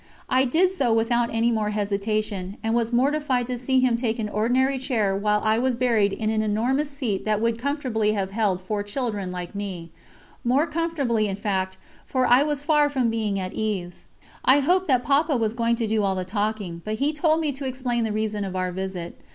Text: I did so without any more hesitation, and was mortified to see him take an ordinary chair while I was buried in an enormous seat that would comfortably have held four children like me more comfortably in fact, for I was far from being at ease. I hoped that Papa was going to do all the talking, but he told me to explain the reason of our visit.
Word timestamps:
I 0.29 0.45
did 0.45 0.71
so 0.71 0.91
without 0.91 1.29
any 1.31 1.51
more 1.51 1.69
hesitation, 1.69 2.57
and 2.63 2.73
was 2.73 2.91
mortified 2.91 3.45
to 3.45 3.57
see 3.59 3.79
him 3.81 3.95
take 3.97 4.17
an 4.17 4.29
ordinary 4.29 4.79
chair 4.79 5.15
while 5.15 5.41
I 5.43 5.59
was 5.59 5.75
buried 5.75 6.11
in 6.11 6.31
an 6.31 6.41
enormous 6.41 6.89
seat 6.89 7.23
that 7.25 7.39
would 7.39 7.59
comfortably 7.59 8.13
have 8.13 8.31
held 8.31 8.61
four 8.61 8.81
children 8.81 9.31
like 9.31 9.53
me 9.53 9.91
more 10.43 10.65
comfortably 10.65 11.27
in 11.27 11.35
fact, 11.35 11.77
for 12.07 12.25
I 12.25 12.41
was 12.41 12.63
far 12.63 12.89
from 12.89 13.11
being 13.11 13.37
at 13.39 13.53
ease. 13.53 14.07
I 14.43 14.61
hoped 14.61 14.87
that 14.87 15.03
Papa 15.03 15.37
was 15.37 15.53
going 15.53 15.75
to 15.75 15.85
do 15.85 16.01
all 16.01 16.15
the 16.15 16.25
talking, 16.25 16.81
but 16.83 16.95
he 16.95 17.13
told 17.13 17.39
me 17.39 17.51
to 17.51 17.67
explain 17.67 18.03
the 18.03 18.11
reason 18.11 18.43
of 18.43 18.55
our 18.55 18.71
visit. 18.71 19.21